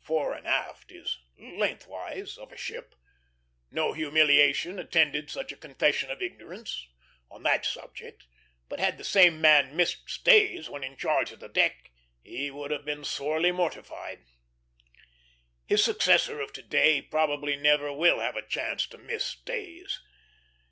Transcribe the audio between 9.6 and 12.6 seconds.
"missed stays" when in charge of the deck, he